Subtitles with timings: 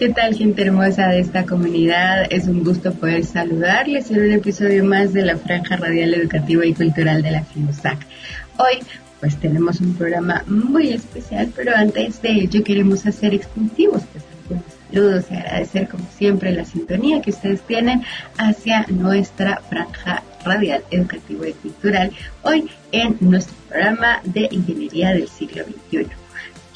[0.00, 2.26] ¿Qué tal gente hermosa de esta comunidad?
[2.30, 6.72] Es un gusto poder saludarles en un episodio más de la Franja Radial Educativa y
[6.72, 7.98] Cultural de la FIUSAC.
[8.56, 8.78] Hoy
[9.20, 14.64] pues tenemos un programa muy especial, pero antes de ello queremos hacer extensivos pues algunos
[14.90, 18.02] saludos y agradecer como siempre la sintonía que ustedes tienen
[18.38, 22.10] hacia nuestra Franja Radial Educativa y Cultural
[22.40, 26.19] hoy en nuestro programa de Ingeniería del siglo XXI.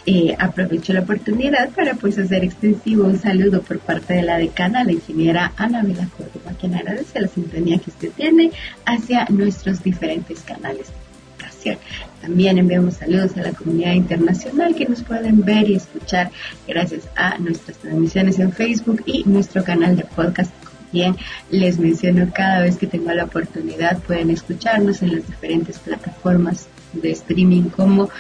[0.07, 4.85] Eh, aprovecho la oportunidad para pues hacer extensivo un saludo por parte de la decana,
[4.85, 8.51] la ingeniera Ana Vila Córdoba, quien agradece la sintonía que usted tiene
[8.85, 10.93] hacia nuestros diferentes canales de
[11.39, 11.79] comunicación.
[12.21, 16.31] También enviamos saludos a la comunidad internacional que nos pueden ver y escuchar
[16.69, 20.53] gracias a nuestras transmisiones en Facebook y nuestro canal de podcast
[20.95, 21.17] Bien,
[21.51, 27.11] les menciono cada vez que tengo la oportunidad, pueden escucharnos en las diferentes plataformas de
[27.11, 28.11] streaming como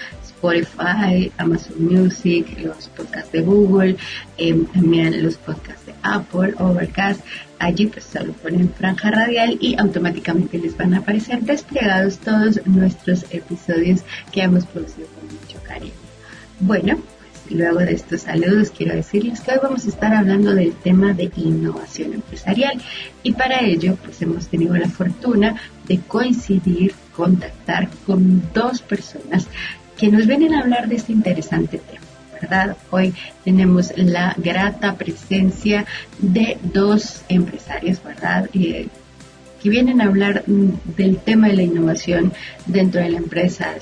[0.45, 3.97] Spotify, Amazon Music, los podcasts de Google,
[4.37, 7.20] em, también los podcasts de Apple, Overcast.
[7.59, 13.25] Allí pues solo ponen franja radial y automáticamente les van a aparecer desplegados todos nuestros
[13.31, 15.92] episodios que hemos producido con mucho cariño.
[16.61, 20.75] Bueno, pues luego de estos saludos quiero decirles que hoy vamos a estar hablando del
[20.75, 22.83] tema de innovación empresarial
[23.23, 25.56] y para ello pues hemos tenido la fortuna
[25.89, 29.48] de coincidir, contactar con dos personas
[29.98, 32.00] que nos vienen a hablar de este interesante tema.
[32.41, 32.77] ¿verdad?
[32.91, 33.14] Hoy
[33.45, 35.86] tenemos la grata presencia
[36.19, 38.51] de dos empresarios, ¿verdad?
[38.53, 38.89] Eh,
[39.62, 42.34] que vienen a hablar mm, del tema de la innovación
[42.67, 43.75] dentro de la empresa,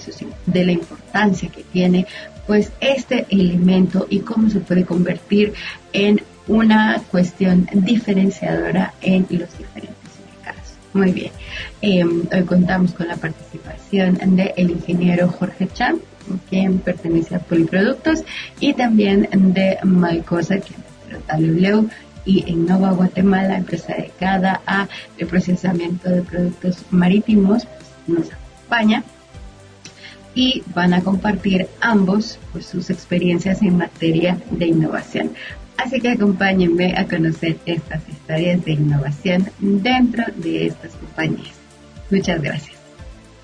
[0.47, 2.07] de la importancia que tiene
[2.47, 5.55] pues este elemento y cómo se puede convertir
[5.93, 10.75] en una cuestión diferenciadora en los diferentes mercados.
[10.93, 11.33] Muy bien,
[11.81, 15.99] eh, hoy contamos con la participación del ingeniero Jorge Chan,
[16.49, 18.25] quien pertenece a Poliproductos,
[18.61, 21.85] y también de Maicosa, que es
[22.25, 24.89] y Innova Guatemala, empresa dedicada a
[25.19, 27.67] el procesamiento de productos marítimos,
[28.07, 29.03] nos acompaña
[30.35, 35.33] y van a compartir ambos pues, sus experiencias en materia de innovación.
[35.77, 41.55] Así que acompáñenme a conocer estas historias de innovación dentro de estas compañías.
[42.11, 42.72] Muchas gracias.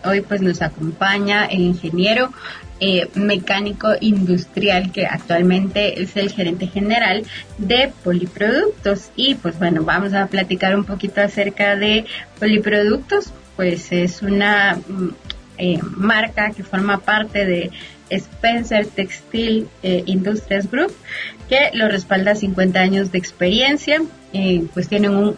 [0.04, 2.32] Hoy pues nos acompaña el ingeniero
[2.80, 7.24] eh, mecánico industrial que actualmente es el gerente general
[7.58, 9.10] de Poliproductos.
[9.16, 12.04] Y pues bueno, vamos a platicar un poquito acerca de
[12.38, 13.32] Poliproductos.
[13.56, 15.08] Pues es una mm,
[15.58, 17.70] eh, marca que forma parte de
[18.10, 20.92] Spencer Textile eh, Industries Group,
[21.48, 24.02] que lo respalda 50 años de experiencia,
[24.32, 25.36] eh, pues tienen un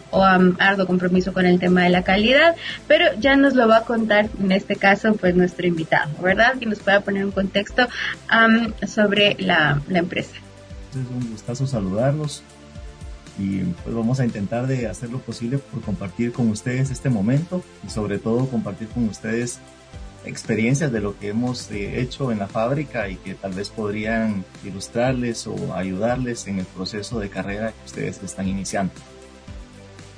[0.59, 2.55] arduo compromiso con el tema de la calidad,
[2.87, 6.57] pero ya nos lo va a contar en este caso pues nuestro invitado, ¿verdad?
[6.57, 7.87] Que nos pueda poner un contexto
[8.85, 10.35] sobre la, la, empresa.
[10.91, 12.43] Es un gustazo saludarlos
[13.39, 17.63] y pues vamos a intentar de hacer lo posible por compartir con ustedes este momento
[17.85, 19.59] y sobre todo compartir con ustedes
[20.25, 24.45] experiencias de lo que hemos eh, hecho en la fábrica y que tal vez podrían
[24.63, 28.93] ilustrarles o ayudarles en el proceso de carrera que ustedes están iniciando.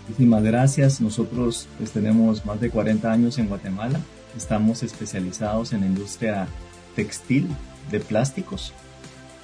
[0.07, 0.99] Muchísimas gracias.
[0.99, 3.99] Nosotros pues, tenemos más de 40 años en Guatemala.
[4.35, 6.47] Estamos especializados en la industria
[6.95, 7.47] textil
[7.89, 8.73] de plásticos.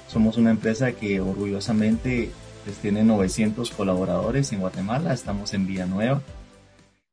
[0.08, 2.30] Somos una empresa que orgullosamente
[2.64, 5.14] pues, tiene 900 colaboradores en Guatemala.
[5.14, 6.20] Estamos en Villanueva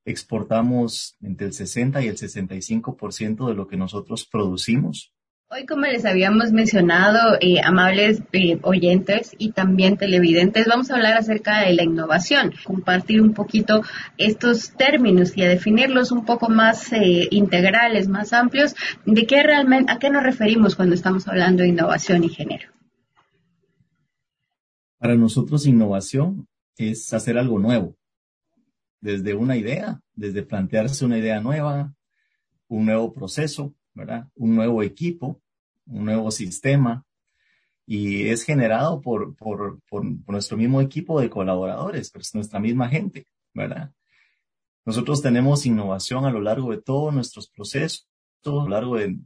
[0.08, 5.14] exportamos entre el 60 y el 65% de lo que nosotros producimos.
[5.50, 11.18] Hoy, como les habíamos mencionado, eh, amables eh, oyentes y también televidentes, vamos a hablar
[11.18, 13.82] acerca de la innovación, compartir un poquito
[14.18, 18.76] estos términos y a definirlos un poco más eh, integrales, más amplios,
[19.06, 22.70] de qué realmente, a qué nos referimos cuando estamos hablando de innovación y género.
[25.00, 27.96] Para nosotros, innovación es hacer algo nuevo,
[29.00, 31.94] desde una idea, desde plantearse una idea nueva,
[32.68, 34.28] un nuevo proceso, ¿verdad?
[34.36, 35.42] Un nuevo equipo,
[35.86, 37.06] un nuevo sistema,
[37.86, 39.80] y es generado por, por,
[40.28, 43.94] nuestro mismo equipo de colaboradores, pues nuestra misma gente, ¿verdad?
[44.86, 48.10] Nosotros tenemos innovación a lo largo de todos nuestros procesos,
[48.44, 49.18] a lo largo de,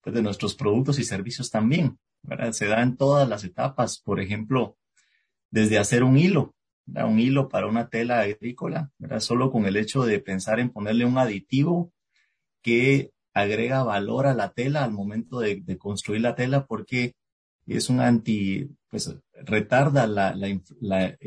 [0.00, 2.52] pues, de nuestros productos y servicios también, ¿verdad?
[2.52, 4.78] Se da en todas las etapas, por ejemplo,
[5.50, 6.54] desde hacer un hilo,
[6.86, 9.20] un hilo para una tela agrícola, ¿verdad?
[9.20, 11.92] solo con el hecho de pensar en ponerle un aditivo
[12.62, 17.14] que agrega valor a la tela al momento de, construir la tela porque
[17.66, 21.18] es un anti, pues retarda la, la,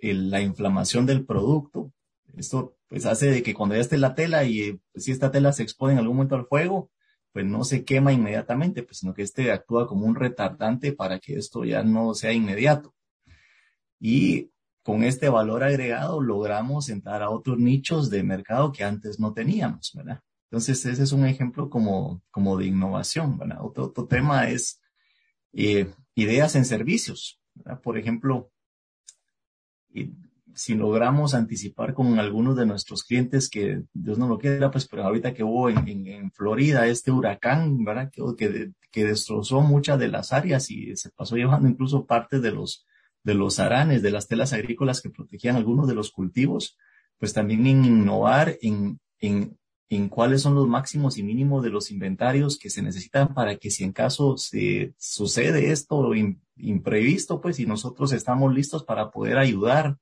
[0.00, 1.92] la inflamación del producto.
[2.36, 5.52] Esto pues hace de que cuando ya esté la tela y pues, si esta tela
[5.52, 6.90] se expone en algún momento al fuego,
[7.32, 11.34] pues no se quema inmediatamente, pues sino que este actúa como un retardante para que
[11.34, 12.94] esto ya no sea inmediato.
[14.00, 14.50] Y
[14.82, 19.92] con este valor agregado logramos entrar a otros nichos de mercado que antes no teníamos,
[19.94, 20.20] ¿verdad?
[20.50, 23.58] Entonces, ese es un ejemplo como, como de innovación, ¿verdad?
[23.60, 24.80] Otro, otro tema es
[25.52, 27.80] eh, ideas en servicios, ¿verdad?
[27.80, 28.50] Por ejemplo,
[30.54, 35.04] si logramos anticipar con algunos de nuestros clientes que Dios no lo quiera, pues pero
[35.04, 38.10] ahorita que hubo en, Florida este huracán, ¿verdad?
[38.10, 42.50] Que, que, que, destrozó muchas de las áreas y se pasó llevando incluso parte de
[42.50, 42.86] los,
[43.22, 46.76] de los aranes, de las telas agrícolas que protegían algunos de los cultivos,
[47.18, 49.58] pues también en innovar en, en,
[49.90, 53.70] en cuáles son los máximos y mínimos de los inventarios que se necesitan para que
[53.70, 56.12] si en caso se sucede esto
[56.56, 59.98] imprevisto, pues y nosotros estamos listos para poder ayudar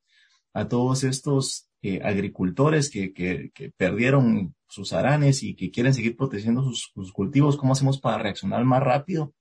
[0.52, 6.16] a todos estos eh, agricultores que, que, que, perdieron sus aranes y que quieren seguir
[6.16, 9.32] protegiendo sus, sus, cultivos, ¿cómo hacemos para reaccionar más rápido?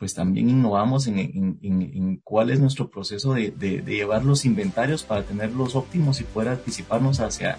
[0.00, 4.24] Pues también innovamos en, en, en, en cuál es nuestro proceso de, de, de, llevar
[4.24, 7.58] los inventarios para tenerlos óptimos y poder anticiparnos hacia,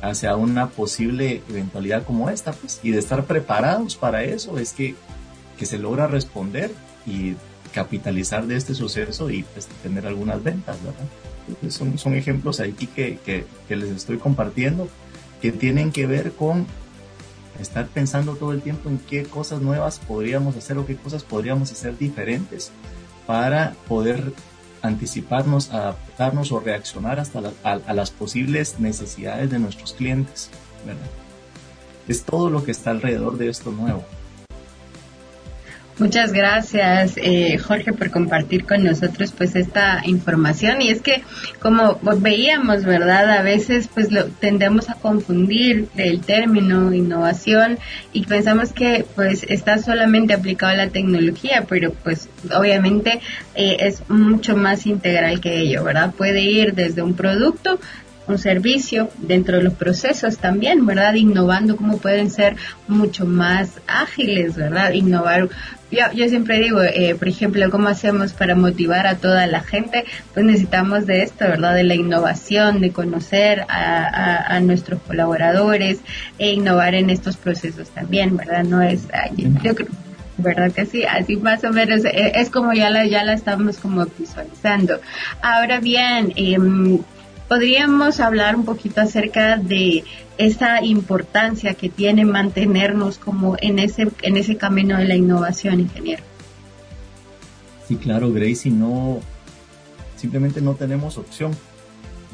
[0.00, 4.94] hacia una posible eventualidad como esta, pues, y de estar preparados para eso es que,
[5.58, 6.70] que se logra responder
[7.06, 7.34] y
[7.72, 11.70] capitalizar de este suceso y pues, tener algunas ventas, ¿verdad?
[11.70, 14.88] son, son ejemplos aquí que, que, que, les estoy compartiendo
[15.42, 16.66] que tienen que ver con
[17.60, 21.70] estar pensando todo el tiempo en qué cosas nuevas podríamos hacer o qué cosas podríamos
[21.72, 22.72] hacer diferentes
[23.26, 24.32] para poder
[24.82, 30.50] anticiparnos, adaptarnos o reaccionar hasta a, a, las posibles necesidades de nuestros clientes.
[30.84, 31.06] ¿verdad?
[32.06, 34.04] Es todo lo que está alrededor de esto nuevo.
[35.96, 40.82] Muchas gracias, eh, Jorge, por compartir con nosotros pues esta información.
[40.82, 41.22] Y es que,
[41.60, 43.30] como veíamos, ¿verdad?
[43.30, 47.78] A veces pues lo tendemos a confundir el término innovación
[48.12, 53.20] y pensamos que pues está solamente aplicado a la tecnología, pero pues obviamente
[53.54, 56.12] eh, es mucho más integral que ello, ¿verdad?
[56.12, 57.78] Puede ir desde un producto
[58.26, 61.14] un servicio dentro de los procesos también, ¿verdad?
[61.14, 62.56] Innovando cómo pueden ser
[62.88, 64.92] mucho más ágiles, ¿verdad?
[64.92, 65.48] Innovar.
[65.90, 70.04] Yo, yo siempre digo, eh, por ejemplo, ¿cómo hacemos para motivar a toda la gente?
[70.32, 71.74] Pues necesitamos de esto, ¿verdad?
[71.74, 76.00] De la innovación, de conocer a, a, a nuestros colaboradores
[76.38, 78.64] e innovar en estos procesos también, ¿verdad?
[78.64, 79.06] No es,
[79.62, 79.88] yo creo,
[80.38, 81.04] ¿verdad que sí?
[81.04, 85.00] Así más o menos eh, es como ya la, ya la estamos como visualizando.
[85.42, 86.56] Ahora bien, eh,
[87.48, 90.04] podríamos hablar un poquito acerca de
[90.38, 96.22] esa importancia que tiene mantenernos como en ese, en ese camino de la innovación, ingeniero.
[97.86, 99.20] Sí, claro, Gracie, no,
[100.16, 101.52] simplemente no tenemos opción,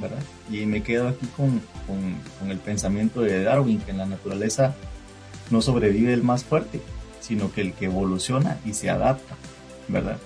[0.01, 0.23] ¿verdad?
[0.51, 4.75] Y me quedo aquí con, con, con el pensamiento de Darwin, que en la naturaleza
[5.51, 6.81] no sobrevive el más fuerte,
[7.21, 9.35] sino que el que evoluciona y se adapta,
[9.89, 10.19] ¿verdad?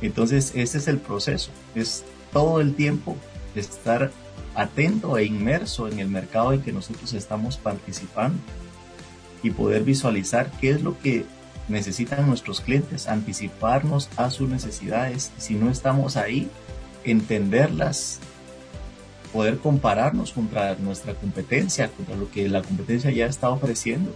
[0.00, 3.16] Entonces, ese es el proceso, es todo el tiempo
[3.60, 4.10] estar
[4.54, 8.38] atento e inmerso en el mercado en que nosotros estamos participando
[9.42, 11.24] y poder visualizar qué es lo que
[11.68, 15.32] necesitan nuestros clientes, anticiparnos a sus necesidades.
[15.38, 16.48] Si no estamos ahí,
[17.04, 18.20] entenderlas,
[19.32, 24.12] poder compararnos contra nuestra competencia, contra lo que la competencia ya está ofreciendo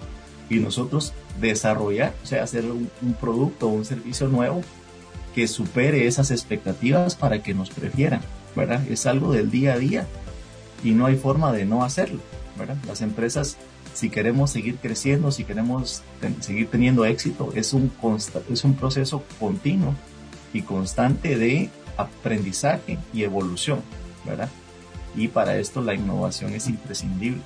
[0.48, 4.62] y nosotros desarrollar, o sea, hacer un, un producto o un servicio nuevo
[5.34, 8.20] que supere esas expectativas para que nos prefieran.
[8.54, 8.82] ¿Verdad?
[8.90, 10.06] Es algo del día a día
[10.82, 12.20] y no hay forma de no hacerlo,
[12.58, 12.76] ¿verdad?
[12.86, 13.56] Las empresas,
[13.94, 17.92] si queremos seguir creciendo, si queremos ten, seguir teniendo éxito, es un,
[18.50, 19.94] es un proceso continuo
[20.52, 23.80] y constante de aprendizaje y evolución,
[24.24, 24.48] ¿verdad?
[25.14, 27.42] Y para esto la innovación es imprescindible.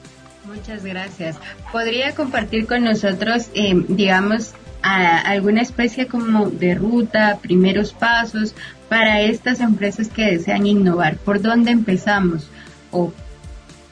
[0.46, 1.36] Muchas gracias.
[1.72, 4.52] ¿Podría compartir con nosotros, eh, digamos,
[4.86, 8.54] a alguna especie como de ruta, primeros pasos
[8.88, 11.16] para estas empresas que desean innovar?
[11.16, 12.48] ¿Por dónde empezamos?
[12.92, 13.12] O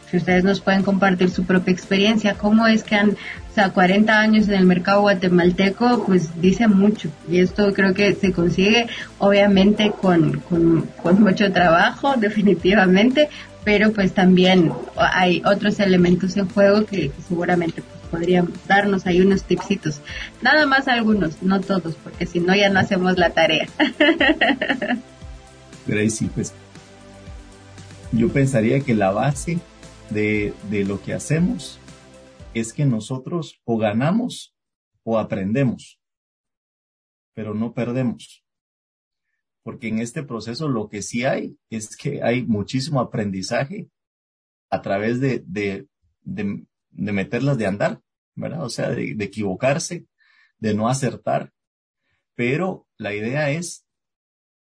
[0.09, 4.21] si ustedes nos pueden compartir su propia experiencia, cómo es que han, o sea, 40
[4.21, 7.11] años en el mercado guatemalteco, pues dice mucho.
[7.29, 8.87] Y esto creo que se consigue,
[9.19, 13.29] obviamente, con, con, con mucho trabajo, definitivamente,
[13.65, 17.83] pero pues también hay otros elementos en juego que, que seguramente
[18.15, 20.01] podrían darnos ahí unos tipsitos.
[20.41, 23.67] Nada más algunos, no todos, porque si no ya no hacemos la tarea.
[25.87, 26.53] Gracie, pues
[28.13, 29.59] yo pensaría que la base
[30.11, 31.81] de, de lo que hacemos
[32.55, 34.55] es que nosotros o ganamos
[35.03, 35.99] o aprendemos,
[37.35, 38.45] pero no perdemos.
[39.65, 43.89] Porque en este proceso lo que sí hay es que hay muchísimo aprendizaje
[44.71, 45.89] a través de, de,
[46.23, 48.04] de meterlas de andar,
[48.35, 48.65] ¿verdad?
[48.65, 50.07] O sea, de, equivocarse,
[50.59, 51.53] de no acertar.
[52.35, 53.87] Pero la idea es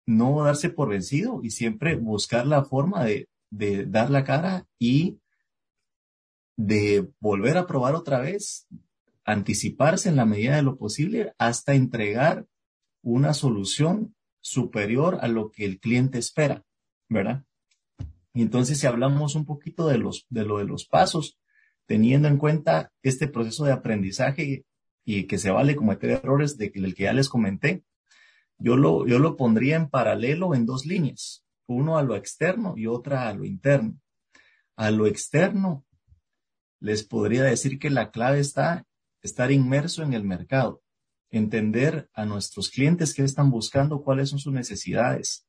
[0.05, 5.19] no darse por vencido y siempre buscar la forma de, de dar la cara y
[6.57, 8.67] de volver a probar otra vez,
[9.25, 12.45] anticiparse en la medida de lo posible hasta entregar
[13.01, 16.63] una solución superior a lo que el cliente espera,
[17.09, 17.43] ¿verdad?
[18.33, 21.37] Y entonces si hablamos un poquito de los, de lo de los pasos,
[21.85, 24.65] teniendo en cuenta este proceso de aprendizaje
[25.05, 27.83] y que se vale cometer errores de el que ya les comenté,
[28.57, 32.87] yo lo, yo lo pondría en paralelo en dos líneas, uno a lo externo y
[32.87, 33.99] otra a lo interno.
[34.75, 35.85] A lo externo,
[36.79, 38.85] les podría decir que la clave está
[39.23, 40.83] estar inmerso en el mercado,
[41.31, 45.47] entender a nuestros clientes qué están buscando, cuáles son sus necesidades.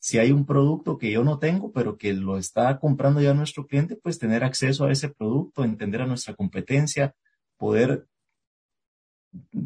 [0.00, 3.66] Si hay un producto que yo no tengo, pero que lo está comprando ya nuestro
[3.66, 7.14] cliente, pues tener acceso a ese producto, entender a nuestra competencia,
[7.58, 8.06] poder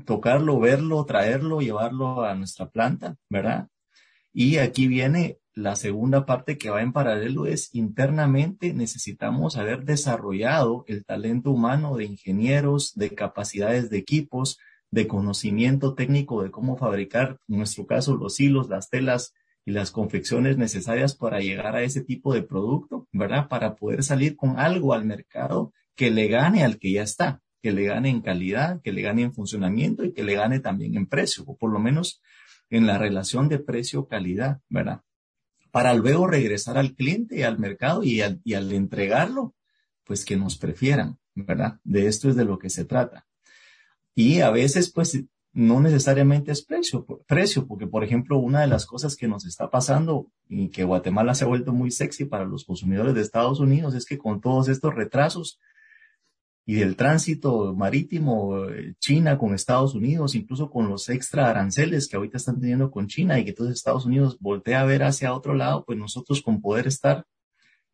[0.04, 3.68] tocarlo, verlo, traerlo, llevarlo a nuestra planta, ¿verdad?
[4.32, 10.84] Y aquí viene la segunda parte que va en paralelo es internamente necesitamos haber desarrollado
[10.88, 14.58] el talento humano de ingenieros, de capacidades de equipos,
[14.90, 19.32] de conocimiento técnico de cómo fabricar, en nuestro caso, los hilos, las telas
[19.64, 23.48] y las confecciones necesarias para llegar a ese tipo de producto, ¿verdad?
[23.48, 27.72] Para poder salir con algo al mercado que le gane al que ya está, que
[27.72, 31.06] le gane en calidad, que le gane en funcionamiento y que le gane también en
[31.06, 32.20] precio, o por lo menos
[32.70, 35.02] en la relación de precio-calidad, ¿verdad?
[35.74, 39.56] para luego regresar al cliente y al mercado y al, entregarlo,
[40.04, 41.80] pues que nos prefieran, ¿verdad?
[41.82, 43.26] De esto es de lo que se trata.
[44.14, 45.24] Y a veces, pues,
[45.54, 49.70] no necesariamente es precio, precio, porque, por ejemplo, una de las cosas que nos está
[49.70, 53.94] pasando y que Guatemala se ha vuelto muy sexy para los consumidores de Estados Unidos
[53.94, 55.60] es que con todos estos retrasos,
[56.66, 62.16] y del tránsito marítimo eh, China con Estados Unidos, incluso con los extra aranceles que
[62.16, 65.54] ahorita están teniendo con China y que entonces Estados Unidos voltea a ver hacia otro
[65.54, 67.26] lado, pues nosotros con poder estar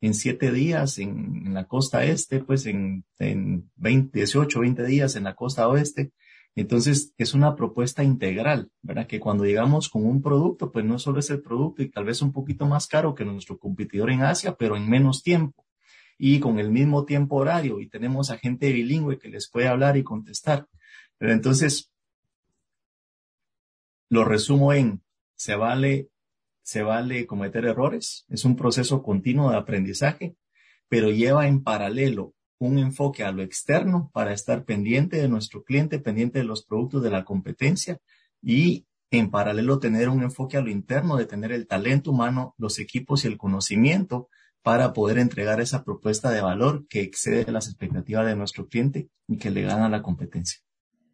[0.01, 5.25] en siete días en, la costa este, pues en, en 20, 18, 20 días en
[5.25, 6.13] la costa oeste.
[6.57, 9.07] Entonces es una propuesta integral, ¿verdad?
[9.07, 12.23] Que cuando llegamos con un producto, pues no solo es el producto y tal vez
[12.23, 15.65] un poquito más caro que nuestro competidor en Asia, pero en menos tiempo
[16.23, 19.97] y con el mismo tiempo horario y tenemos a gente bilingüe que les puede hablar
[19.97, 20.69] y contestar.
[21.17, 21.91] Pero entonces,
[24.11, 25.03] lo resumo en,
[25.35, 26.11] se vale,
[26.63, 30.37] se vale cometer errores, es un proceso continuo de aprendizaje,
[30.89, 35.99] pero lleva en paralelo un enfoque a lo externo para estar pendiente de nuestro cliente,
[35.99, 37.99] pendiente de los productos de la competencia
[38.43, 42.79] y en paralelo tener un enfoque a lo interno de tener el talento humano, los
[42.79, 44.29] equipos y el conocimiento
[44.63, 49.39] para poder entregar esa propuesta de valor que excede las expectativas de nuestro cliente y
[49.39, 50.61] que le gana la competencia.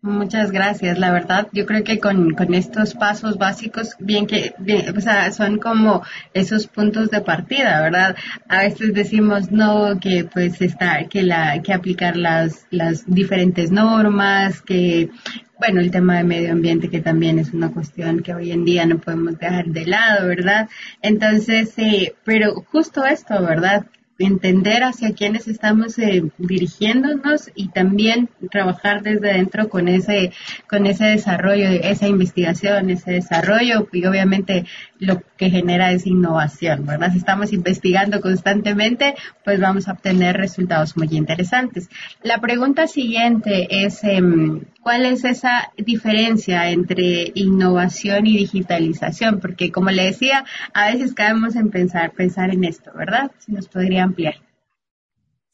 [0.06, 1.00] Muchas gracias.
[1.00, 5.32] La verdad, yo creo que con, con estos pasos básicos, bien que, bien, o sea,
[5.32, 8.14] son como esos puntos de partida, ¿verdad?
[8.48, 14.62] A veces decimos no, que pues está, que la, que aplicar las, las diferentes normas,
[14.62, 15.10] que
[15.58, 18.86] bueno, el tema de medio ambiente que también es una cuestión que hoy en día
[18.86, 20.68] no podemos dejar de lado, ¿verdad?
[21.02, 23.86] Entonces, eh, pero justo esto, ¿verdad?
[24.18, 30.32] Entender hacia quiénes estamos eh, dirigiéndonos y también trabajar desde dentro con ese
[30.68, 34.64] con ese desarrollo, esa investigación, ese desarrollo y obviamente
[34.98, 37.12] lo que genera es innovación, ¿verdad?
[37.12, 41.90] Si estamos investigando constantemente, pues vamos a obtener resultados muy interesantes.
[42.22, 49.40] La pregunta siguiente es em, ¿cuál es esa diferencia entre innovación y digitalización?
[49.40, 53.30] Porque como le decía, a veces caemos en pensar pensar en esto, ¿verdad?
[53.38, 54.34] Si nos podría ampliar.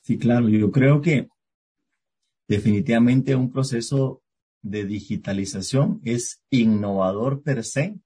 [0.02, 1.28] Sí, claro, yo creo que
[2.48, 4.22] definitivamente un proceso
[4.62, 7.98] de digitalización es innovador per se,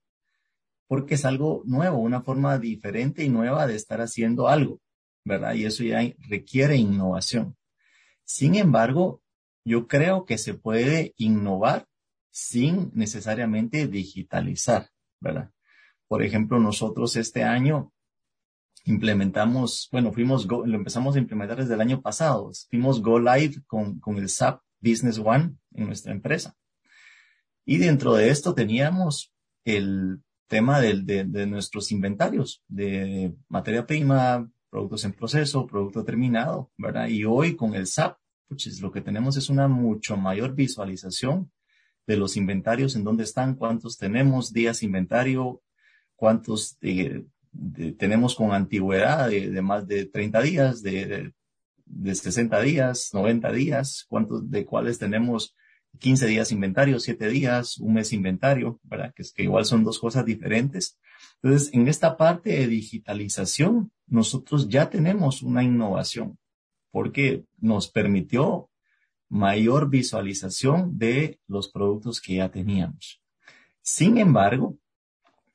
[0.88, 4.80] porque es algo nuevo, una forma diferente y nueva de estar haciendo algo,
[5.24, 5.54] ¿verdad?
[5.54, 7.56] Y eso ya requiere innovación.
[8.24, 9.22] Sin embargo,
[9.64, 11.86] yo creo que se puede innovar
[12.30, 15.50] sin necesariamente digitalizar, ¿verdad?
[16.08, 17.92] Por ejemplo, nosotros este año
[18.86, 22.50] implementamos, bueno, fuimos, lo empezamos a implementar desde el año pasado.
[22.70, 26.56] Fuimos Go Live con, con el SAP Business One en nuestra empresa.
[27.64, 34.48] Y dentro de esto teníamos el tema de, de, de, nuestros inventarios de materia prima,
[34.70, 37.08] productos en proceso, producto terminado, ¿verdad?
[37.08, 38.16] Y hoy con el SAP,
[38.48, 41.50] pues lo que tenemos es una mucho mayor visualización
[42.06, 45.60] de los inventarios, en dónde están, cuántos tenemos, días inventario,
[46.14, 47.24] cuántos eh,
[47.98, 51.32] tenemos con antigüedad de, más de 30 días, de,
[51.84, 55.54] de, 60 días, 90 días, cuántos de cuáles tenemos
[55.98, 59.12] 15 días inventario, 7 días, un mes inventario, ¿verdad?
[59.14, 60.98] Que es que igual son dos cosas diferentes.
[61.42, 66.38] Entonces, en esta parte de digitalización, nosotros ya tenemos una innovación
[66.90, 68.70] porque nos permitió
[69.28, 73.20] mayor visualización de los productos que ya teníamos.
[73.82, 74.78] Sin embargo,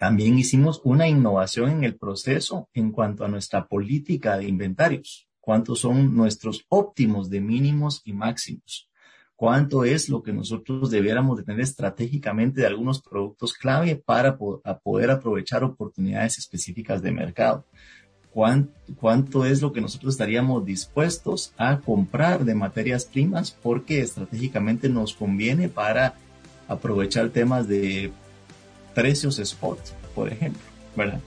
[0.01, 5.27] también hicimos una innovación en el proceso en cuanto a nuestra política de inventarios.
[5.39, 8.89] ¿Cuántos son nuestros óptimos de mínimos y máximos?
[9.36, 15.12] ¿Cuánto es lo que nosotros debiéramos de tener estratégicamente de algunos productos clave para poder
[15.12, 17.67] aprovechar oportunidades específicas de mercado?
[18.34, 25.13] cuánto, es lo que nosotros estaríamos dispuestos a comprar de materias primas porque estratégicamente nos
[25.13, 26.15] conviene para
[26.67, 28.12] aprovechar temas de
[28.93, 29.79] precios spot,
[30.13, 30.62] por ejemplo,
[30.95, 31.19] ¿verdad?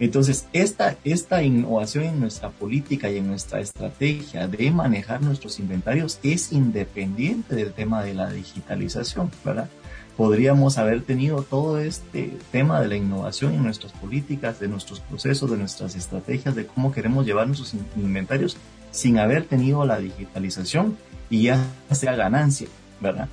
[0.00, 6.18] Entonces, esta, esta innovación en nuestra política y en nuestra estrategia de manejar nuestros inventarios
[6.22, 9.68] es independiente del tema de la digitalización, ¿verdad?
[10.16, 15.50] podríamos haber tenido todo este tema de la innovación en nuestras políticas, de nuestros procesos,
[15.50, 18.56] de nuestras estrategias, de cómo queremos llevar nuestros inventarios
[18.90, 20.98] sin haber tenido la digitalización
[21.30, 22.68] y ya sea ganancia,
[23.00, 23.28] ¿verdad?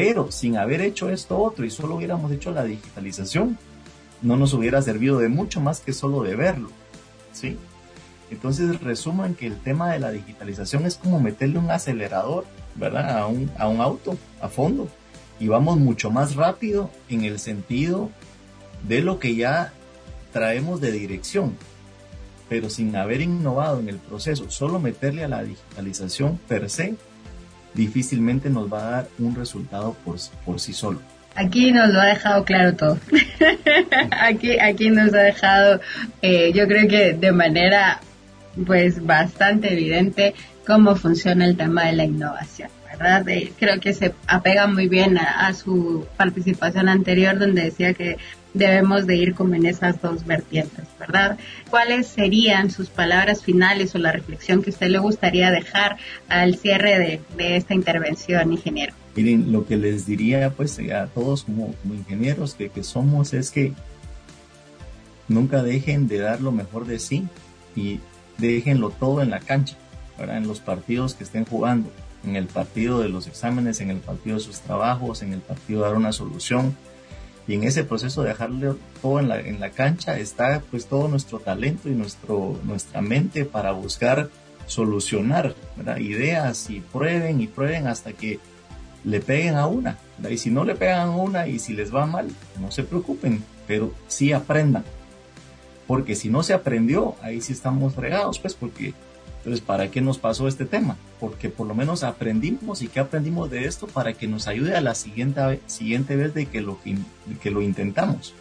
[0.00, 3.58] Pero sin haber hecho esto otro y solo hubiéramos hecho la digitalización,
[4.22, 6.70] no nos hubiera servido de mucho más que solo de verlo,
[7.32, 7.56] ¿sí?
[8.30, 12.44] Entonces resuman que el tema de la digitalización es como meterle un acelerador,
[12.76, 13.18] ¿verdad?
[13.18, 14.86] A un, a un auto a fondo
[15.40, 18.08] y vamos mucho más rápido en el sentido
[18.86, 19.72] de lo que ya
[20.32, 21.56] traemos de dirección,
[22.48, 26.94] pero sin haber innovado en el proceso, solo meterle a la digitalización per se,
[27.74, 31.00] difícilmente nos va a dar un resultado por, por sí solo.
[31.34, 32.98] Aquí nos lo ha dejado claro todo.
[34.10, 35.80] aquí, aquí nos ha dejado,
[36.22, 38.00] eh, yo creo que de manera
[38.66, 40.34] pues bastante evidente
[40.66, 42.70] cómo funciona el tema de la innovación
[43.58, 48.16] creo que se apega muy bien a, su participación anterior donde decía que
[48.54, 51.38] debemos de ir como en esas dos vertientes, ¿verdad?
[51.70, 55.96] ¿Cuáles serían sus palabras finales o la reflexión que usted le gustaría dejar
[56.28, 58.94] al cierre de, esta intervención, ingeniero?
[59.14, 63.72] Miren, lo que les diría pues a todos como, ingenieros que, que somos es que
[65.28, 67.26] nunca dejen de dar lo mejor de sí
[67.76, 68.00] y
[68.38, 69.76] déjenlo todo en la cancha,
[70.18, 70.38] ¿verdad?
[70.38, 71.90] en los partidos que estén jugando
[72.24, 75.82] en el partido de los exámenes, en el partido de sus trabajos, en el partido
[75.82, 76.76] de dar una solución.
[77.48, 81.08] Y en ese proceso de dejarle todo en la, en la cancha está pues todo
[81.08, 84.28] nuestro talento y nuestro, nuestra mente para buscar
[84.66, 85.54] solucionar
[85.98, 88.38] ideas y prueben y prueben hasta que
[89.02, 89.98] le peguen a una.
[90.28, 92.28] Y si no le pegan a una y si les va mal,
[92.60, 94.84] no se preocupen, pero sí aprendan.
[95.86, 98.92] Porque si no se aprendió, ahí sí estamos fregados, pues porque
[99.38, 100.96] entonces, ¿para qué nos pasó este tema?
[101.20, 104.80] Porque por lo menos aprendimos y qué aprendimos de esto para que nos ayude a
[104.80, 106.78] la siguiente, siguiente vez de que lo,
[107.40, 108.34] que lo intentamos.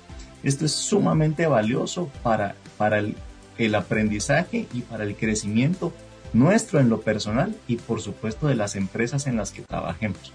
[0.44, 3.16] Esto es sumamente valioso para, para el,
[3.58, 5.94] el aprendizaje y para el crecimiento
[6.34, 10.34] nuestro en lo personal y por supuesto de las empresas en las que trabajemos.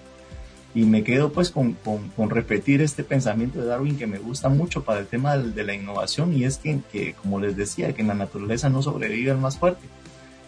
[0.74, 1.76] Y me quedo pues con,
[2.16, 5.64] con, repetir este pensamiento de Darwin que me gusta mucho para el tema de, de
[5.64, 9.32] la innovación y es que, que, como les decía, que en la naturaleza no sobrevive
[9.32, 9.86] el más fuerte,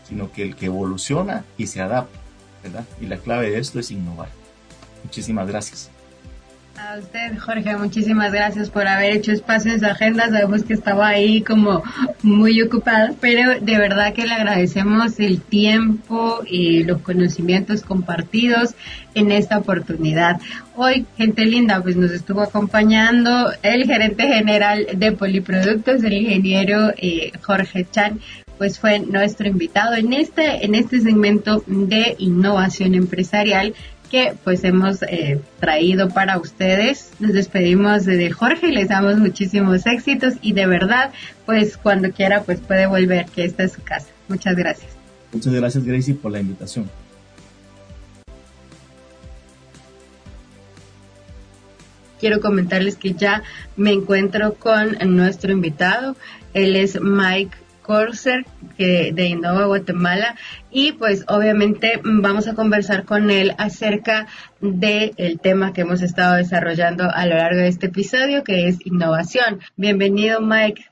[0.04, 2.18] sino que el que evoluciona y se adapta,
[2.62, 2.84] ¿verdad?
[3.00, 4.28] Y la clave de esto es innovar.
[5.02, 5.90] Muchísimas gracias.
[6.76, 10.28] A usted, Jorge, muchísimas gracias por haber hecho espacio en su agenda.
[10.28, 11.84] Sabemos que estaba ahí como
[12.22, 18.74] muy ocupado, pero de verdad que le agradecemos el tiempo y los conocimientos compartidos
[19.14, 20.40] en esta oportunidad.
[20.74, 27.30] Hoy, gente linda, pues nos estuvo acompañando el gerente general de Poliproductos, el ingeniero eh,
[27.40, 28.18] Jorge Chan
[28.58, 33.74] pues fue nuestro invitado en este, en este segmento de innovación empresarial
[34.10, 37.10] que pues hemos eh, traído para ustedes.
[37.18, 41.12] Nos despedimos de Jorge y les damos muchísimos éxitos y de verdad,
[41.46, 44.06] pues cuando quiera pues puede volver, que esta es su casa.
[44.28, 44.92] Muchas gracias.
[45.32, 46.88] Muchas gracias Gracie por la invitación.
[52.20, 53.42] Quiero comentarles que ya
[53.76, 56.16] me encuentro con nuestro invitado.
[56.54, 60.36] Él es Mike Corser que, de Innova Guatemala
[60.70, 64.26] y pues obviamente vamos a conversar con él acerca
[64.60, 69.60] del tema que hemos estado desarrollando a lo largo de este episodio que es innovación.
[69.76, 70.86] Bienvenido Mike,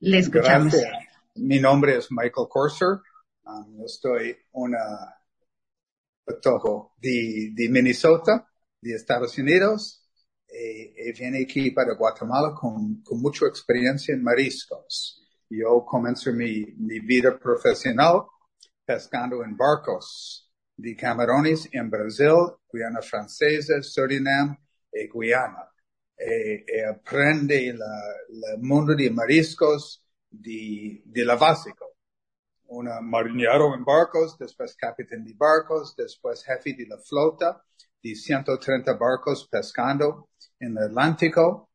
[0.00, 0.74] le escuchamos.
[0.74, 0.92] Gracias.
[1.34, 3.00] Mi nombre es Michael Corser,
[3.44, 4.78] um, estoy una
[7.00, 8.46] de, de Minnesota,
[8.80, 10.04] de Estados Unidos.
[10.50, 15.27] y eh, vine aquí para Guatemala con, con mucha experiencia en mariscos.
[15.50, 16.64] Yo comencé mi,
[17.00, 18.26] vida profesional
[18.84, 22.34] pescando en barcos de camarones en Brasil,
[22.68, 24.56] Guyana Francesa, Surinam
[24.92, 25.70] y Guyana.
[26.16, 27.78] Eh, eh, aprende el
[28.58, 31.86] mundo de mariscos de, de la básico.
[32.66, 37.64] Un marinero en barcos, después capitán de barcos, después jefe de la flota
[38.02, 40.28] de 130 barcos pescando
[40.60, 41.67] en el Atlántico.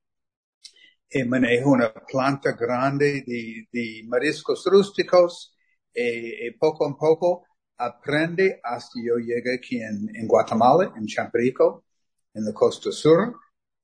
[1.15, 5.56] Y maneja una planta grande de, de mariscos rústicos.
[5.93, 7.45] Y, poco a poco
[7.78, 11.86] aprende hasta yo llegué aquí en, en Guatemala, en Champrico,
[12.34, 13.36] en la costa sur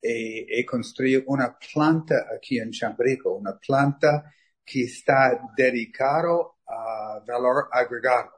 [0.02, 4.32] e, e construir una planta aquí en Chambrico, una planta
[4.64, 8.30] que está dedicado a valor agregado.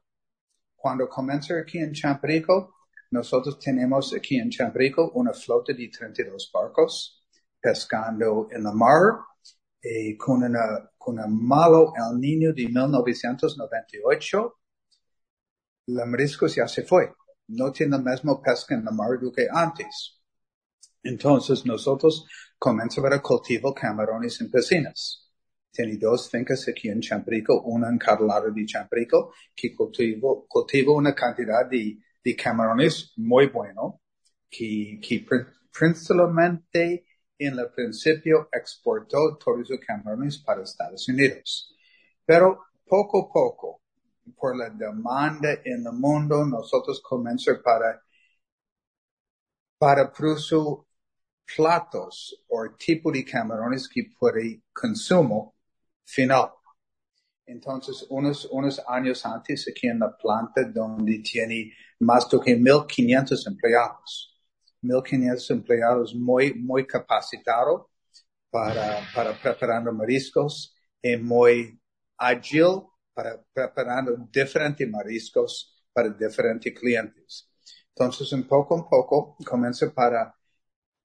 [0.76, 2.74] Cuando comienza aquí en Chambrico,
[3.10, 7.21] nosotros tenemos aquí en Chambrico una flota de 32 barcos
[7.62, 9.20] pescando en la mar
[9.80, 14.58] y con una, con un malo El Niño de 1998,
[15.86, 17.14] la marisco ya se fue.
[17.48, 20.20] No tiene la misma pesca en la mar que antes.
[21.02, 22.26] Entonces nosotros
[22.58, 25.30] comenzamos a cultivar camarones en piscinas.
[25.70, 30.94] Tiene dos fincas aquí en Champrico, una en cada lado de Champrico, que cultivo, cultivo
[30.94, 34.02] una cantidad de, de camarones muy bueno,
[34.50, 35.24] que, que
[35.76, 37.06] principalmente
[37.46, 41.74] en el principio exportó los camarones para Estados Unidos.
[42.24, 43.80] Pero poco a poco,
[44.36, 48.02] por la demanda en el mundo, nosotros comenzamos para,
[49.78, 50.58] para producir
[51.56, 55.54] platos o tipo de camarones que puede consumo
[56.04, 56.52] final.
[57.46, 64.31] Entonces, unos, unos años antes aquí en la planta donde tiene más de 1500 empleados.
[64.82, 67.86] 1500 empleados muy, muy capacitados
[68.50, 71.80] para, para preparando mariscos y muy
[72.18, 72.82] ágil
[73.14, 77.48] para preparando diferentes mariscos para diferentes clientes.
[77.88, 80.34] Entonces, un poco a poco, comienza para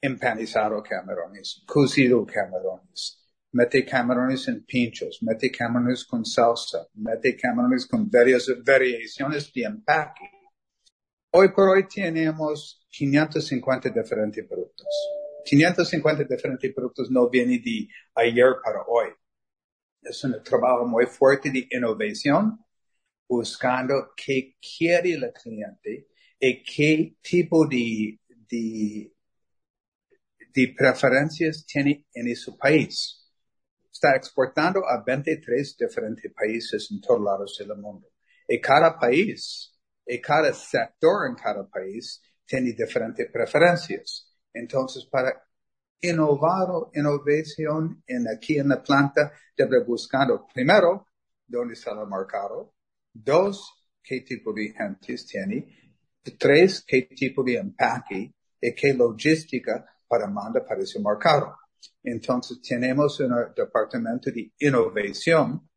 [0.01, 3.19] empanizado camarones, cocido camarones,
[3.51, 10.36] mete camarones en pinchos, mete camarones con salsa, mete camarones con varias variaciones de empaque.
[11.31, 14.87] Hoy por hoy tenemos 550 diferentes productos.
[15.45, 19.09] 550 diferentes productos no vienen de ayer para hoy.
[20.01, 22.59] Es un trabajo muy fuerte de innovación,
[23.27, 26.07] buscando qué quiere el cliente
[26.39, 29.11] y qué tipo de, de
[30.57, 33.29] de preferencias tiene en su país.
[33.91, 38.07] Está exportando a 23 diferentes países en todos lados del mundo.
[38.47, 39.76] Y cada país,
[40.07, 44.33] y cada sector en cada país tiene diferentes preferencias.
[44.53, 45.43] Entonces, para
[46.01, 51.07] innovar o innovación en aquí en la planta, debe buscando primero
[51.45, 52.73] dónde está el mercado,
[53.13, 55.93] dos, qué tipo de gentes tiene,
[56.37, 61.55] tres, qué tipo de empaque y qué logística para mandar para ese mercado.
[62.03, 65.69] Entonces tenemos un departamento de innovación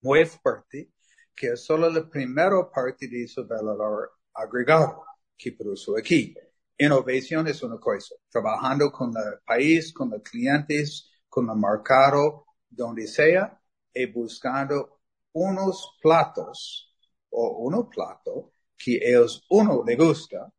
[0.00, 0.90] muy fuerte
[1.36, 5.04] que es solo la primera parte de su valor agregado
[5.36, 6.34] que produce aquí.
[6.78, 13.06] Innovación es una cosa, trabajando con el país, con los clientes, con el mercado, donde
[13.06, 13.60] sea,
[13.94, 15.00] y buscando
[15.32, 16.94] unos platos
[17.30, 20.52] o uno plato que ellos, uno, le gusta,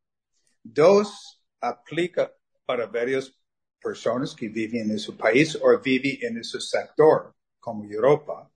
[0.64, 2.32] dos, aplica
[2.66, 3.32] para varias
[3.80, 8.52] personas que viven en su país o viven en su sector, como Europa.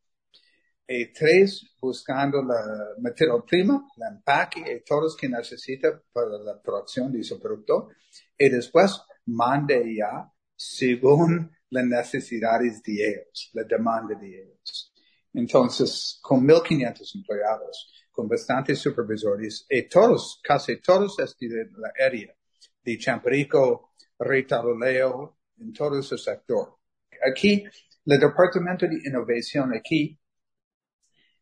[0.93, 7.09] Y tres, buscando la materia prima, la empaque y todos que necesita para la producción
[7.13, 7.91] de su producto.
[8.37, 14.93] Y después, mande ya según las necesidades de ellos, la demanda de ellos.
[15.33, 22.35] Entonces, con 1.500 empleados, con bastantes supervisores, y todos, casi todos de la área
[22.83, 26.79] de Champerico, Leo, en todo ese sector.
[27.25, 27.63] Aquí,
[28.05, 30.19] el Departamento de Innovación aquí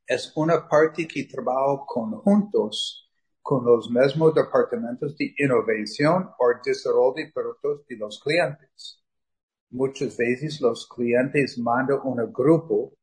[0.10, 3.08] es una parte que trabaja conjuntos
[3.43, 9.04] con los mismos departamentos de innovación o desarrollo de productos de los clientes.
[9.69, 12.93] Muchas veces los clientes mandan un grupo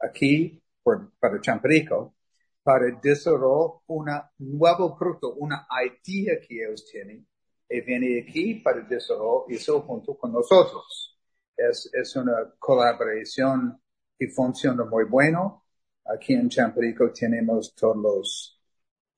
[0.00, 2.16] aquí por, para Champerico
[2.64, 5.68] para desarrollar un nuevo producto, una
[6.04, 7.24] idea que ellos tienen
[7.68, 11.16] y viene aquí para desarrollar eso junto con nosotros.
[11.56, 13.80] Es, es una colaboración
[14.18, 15.65] que funciona muy bueno.
[16.14, 18.60] Aquí en Champerico tenemos todos los,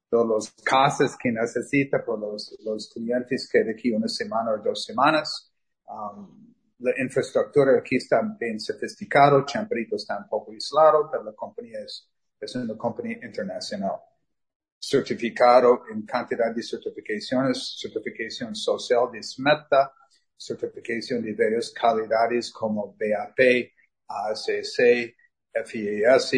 [0.08, 4.58] todos los casas que necesita por los, los clientes que de aquí una semana o
[4.58, 5.52] dos semanas.
[5.86, 11.80] Um, la infraestructura aquí está bien sofisticado, Champerico está un poco aislado, pero la compañía
[11.80, 12.08] es,
[12.40, 13.96] es una compañía internacional.
[14.80, 19.92] certificado en cantidad de certificaciones, certificación social de SMETA,
[20.36, 23.72] certificación de varias calidades como BAP,
[24.06, 25.16] ACC,
[25.66, 26.32] FIAS.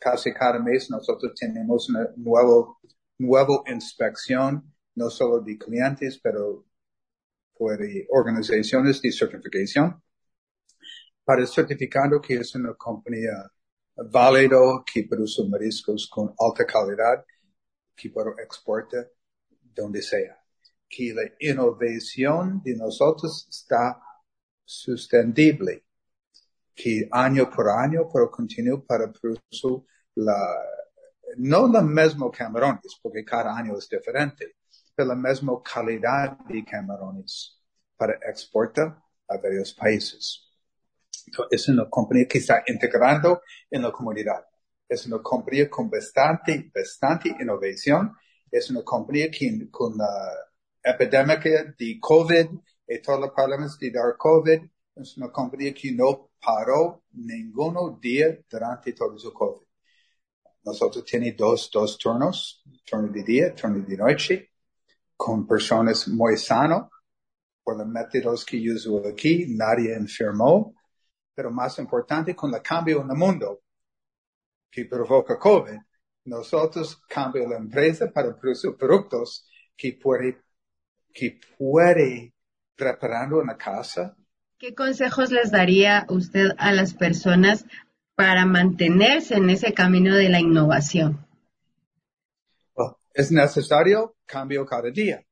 [0.00, 2.80] Casi cada mes nosotros tenemos una nuevo,
[3.18, 6.64] nuevo inspección, no solo de clientes, pero
[7.52, 10.02] por organizaciones de certificación.
[11.22, 13.52] Para el certificado que es una compañía
[13.94, 17.22] válido que produce mariscos con alta calidad,
[17.94, 19.10] que puede exportar
[19.74, 20.42] donde sea.
[20.88, 24.00] Que la innovación de nosotros está
[24.64, 25.84] sustentable.
[26.82, 30.56] Que año por año puedo continuar para producir la,
[31.36, 34.56] no la misma camarones, porque cada año es diferente,
[34.94, 37.60] pero la misma calidad de camarones
[37.96, 38.96] para exportar
[39.28, 40.50] a varios países
[41.50, 44.44] es una compañía que está integrando en la comunidad.
[44.88, 48.12] Es una compañía con bastante, bastante innovación.
[48.50, 50.32] Es una compañía que con la
[50.82, 52.48] epidemia de COVID
[52.88, 54.62] y todos los problemas de dar COVID,
[55.02, 59.66] es una compañía que no paró ninguno día durante todo su COVID.
[60.64, 64.50] Nosotros tenemos dos, dos turnos, turno de día, turno de noche,
[65.16, 66.88] con personas muy sanas.
[67.62, 70.74] Por los métodos que uso aquí, nadie enfermó
[71.40, 73.62] pero más importante con el cambio en el mundo
[74.70, 75.72] que provoca COVID,
[76.24, 80.42] nosotros cambiamos la empresa para producir productos que puede,
[81.10, 82.34] que puede
[82.76, 84.14] preparando en la casa.
[84.60, 87.64] ¿Qué consejos les daría usted a las personas
[88.14, 91.26] para mantenerse en ese camino de la innovación?
[93.12, 95.26] es necesario cambio cada día.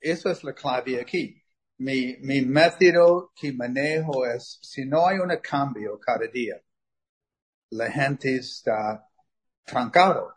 [0.00, 1.40] Eso es la clave aquí
[1.78, 6.60] mi, mi método que manejo es, si no hay un cambio cada día,
[7.70, 9.08] la gente está
[9.64, 10.34] trancado.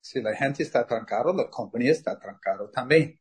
[0.00, 3.20] Si la gente está trancado, la compañía está trancado también.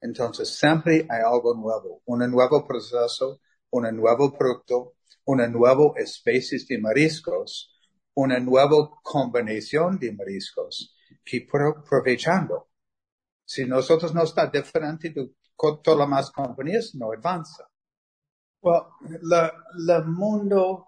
[0.00, 3.40] Entonces siempre hay algo nuevo, un nuevo proceso,
[3.74, 7.74] un nuevo producto, una nueva especie de mariscos,
[8.14, 12.68] una nueva combinación de mariscos que aprovechando.
[13.44, 17.68] Si nosotros no está diferente de todas las más compañías no avanza.
[18.62, 20.86] Well, el mundo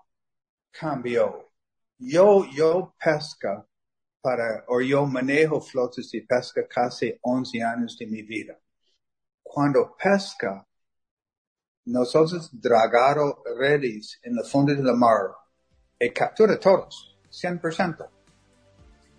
[0.71, 1.53] cambió.
[1.99, 3.67] Yo, yo pesca
[4.21, 8.59] para, o yo manejo flotas de pesca casi 11 años de mi vida.
[9.43, 10.66] Cuando pesca,
[11.87, 15.31] nosotros dragaron redes en el fondo de la mar
[15.99, 18.07] y captura todos, 100%.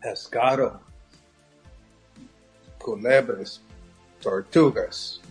[0.02, 0.82] Pescado,
[2.78, 3.62] culebras,
[4.22, 5.22] tortugas,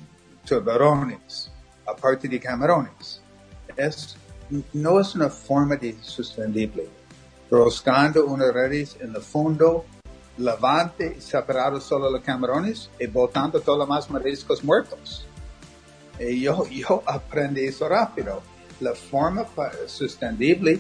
[0.46, 1.50] tuberones,
[1.86, 3.20] aparte de camarones.
[3.76, 4.16] Es,
[4.72, 6.88] no es una forma de sostenible.
[7.50, 9.84] Roscando una redes en el fondo,
[10.38, 15.25] lavante, separado solo los camarones y botando todos los más mariscos muertos.
[16.18, 18.42] Y yo, yo aprendí eso rápido.
[18.80, 19.46] La forma
[19.86, 20.78] sostenible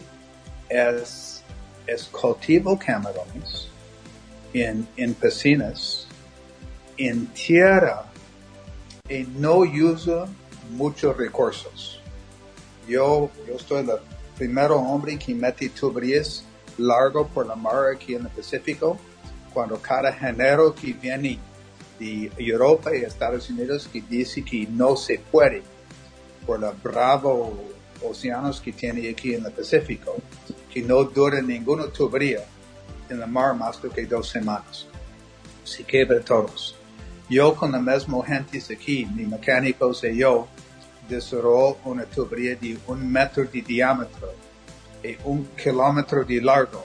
[0.68, 1.42] es,
[1.86, 3.68] es cultivo camarones
[4.52, 6.06] en, en piscinas,
[6.96, 8.04] en tierra
[9.08, 10.26] y no usa
[10.70, 12.00] muchos recursos.
[12.88, 13.98] Yo, yo soy el
[14.36, 16.44] primer hombre que mete tuberías
[16.78, 18.98] largo por la mar aquí en el Pacífico,
[19.52, 21.38] cuando cada género que viene
[21.98, 25.62] de Europa y Estados Unidos que dice que no se puede
[26.46, 27.52] por los bravos
[28.02, 30.16] océanos que tiene aquí en el Pacífico,
[30.72, 32.44] que no dura ninguna tubería
[33.08, 34.86] en la mar más de que dos semanas.
[35.64, 36.76] Se quebra todos.
[37.28, 40.46] Yo con la misma gente aquí, mi mecánico y yo,
[41.08, 44.32] desarrolló una tubería de un metro de diámetro
[45.02, 46.84] y un kilómetro de largo.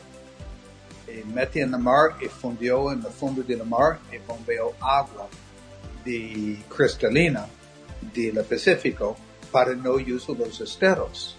[1.12, 4.74] Y metí en la mar y fundió en el fondo de la mar y bombeó
[4.80, 5.28] agua
[6.06, 7.48] de cristalina
[8.14, 9.18] del Pacífico
[9.52, 11.38] para no usar los esteros.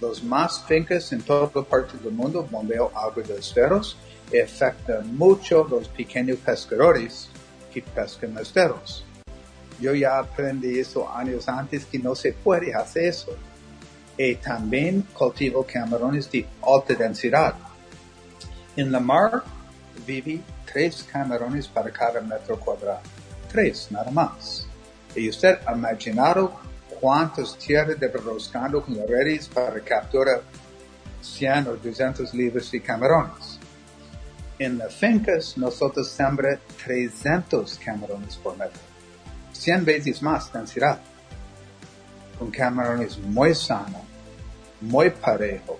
[0.00, 3.96] Los más fincas en toda parte del mundo bombeó agua de esteros
[4.32, 7.28] y afecta mucho los pequeños pescadores
[7.72, 9.04] que pescan esteros.
[9.80, 13.36] Yo ya aprendí eso años antes que no se puede hacer eso.
[14.16, 17.54] Y también cultivo camarones de alta densidad.
[18.78, 19.42] En la mar
[20.06, 20.40] vive
[20.72, 23.00] tres camarones para cada metro cuadrado.
[23.50, 24.66] Tres, nada más.
[25.14, 26.52] Y usted ha imaginado
[27.00, 30.42] cuántas tierras debe roscando con las redes para capturar
[31.20, 33.58] 100 o 200 libras de camarones
[34.58, 38.80] en las fincas nosotros sembramos 300 camarones por metro.
[39.52, 41.00] 100 veces más densidad.
[42.40, 44.02] Un camarones muy sano,
[44.80, 45.78] muy parejo,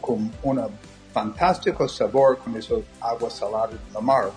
[0.00, 0.68] con una
[1.14, 4.32] fantástico sabor con esa agua salada del mar.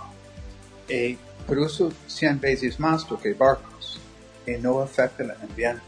[0.88, 4.00] Y produce 100 veces más do que barcos
[4.46, 5.82] y no afecta el ambiente.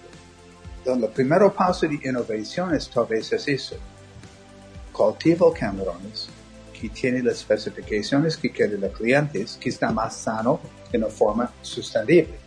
[0.80, 3.76] Entonces, el primer paso de innovación es tal vez es eso.
[4.92, 6.28] Cultivo camarones
[6.74, 10.60] que tiene las especificaciones que quieren los clientes, que está más sano
[10.92, 12.40] en una forma sostenible.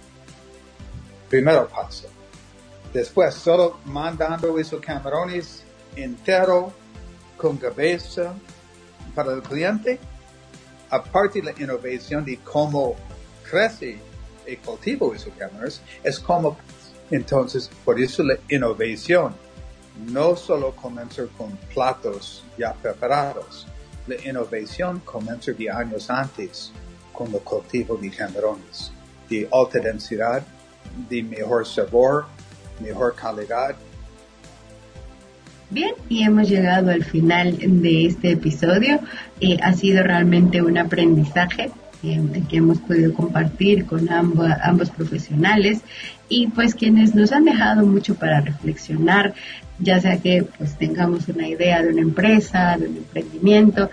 [1.28, 2.08] Primero paso.
[2.92, 5.62] Después, solo mandando esos camarones
[5.96, 6.72] entero
[7.42, 8.34] con cabeza
[9.16, 9.98] para el cliente,
[10.88, 12.94] aparte de la innovación de cómo
[13.42, 13.98] crece
[14.46, 16.56] y cultivo esos camarones, es como,
[17.10, 19.34] entonces, por eso la innovación
[20.06, 23.66] no solo comienza con platos ya preparados,
[24.06, 26.72] la innovación comienza de años antes
[27.12, 28.92] con el cultivo de camarones,
[29.28, 30.42] de alta densidad,
[31.08, 32.26] de mejor sabor,
[32.80, 33.74] mejor calidad.
[35.72, 39.00] Bien, y hemos llegado al final de este episodio.
[39.40, 41.70] Eh, ha sido realmente un aprendizaje
[42.02, 45.80] eh, que hemos podido compartir con ambos, ambos profesionales
[46.28, 49.32] y pues quienes nos han dejado mucho para reflexionar,
[49.78, 53.88] ya sea que pues tengamos una idea de una empresa, de un emprendimiento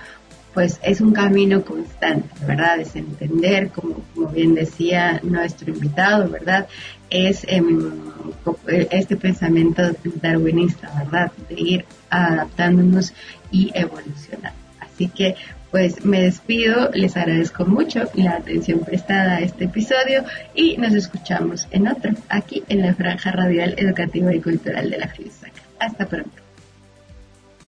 [0.59, 2.81] pues es un camino constante, ¿verdad?
[2.81, 6.67] Es entender, como, bien decía nuestro invitado, ¿verdad?
[7.09, 7.93] Es em,
[8.91, 9.81] este pensamiento
[10.21, 11.31] darwinista, ¿verdad?
[11.47, 13.13] De ir adaptándonos
[13.51, 14.59] y evolucionando.
[14.81, 15.35] Así que,
[15.71, 21.69] pues me despido, les agradezco mucho la atención prestada a este episodio y nos escuchamos
[21.71, 25.53] en otro, aquí en la Franja Radial Educativa y Cultural de la FIUSAC.
[25.79, 26.38] Hasta pronto.